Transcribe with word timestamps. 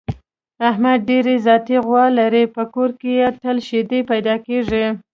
احمد 0.69 0.99
ډېره 1.09 1.33
ذاتي 1.45 1.77
غوا 1.85 2.05
لري، 2.19 2.43
په 2.55 2.63
کور 2.73 2.89
کې 2.99 3.11
یې 3.19 3.27
تل 3.41 3.57
شیدې 3.67 3.99
پیدا 4.11 4.35
کېږي. 4.45 4.85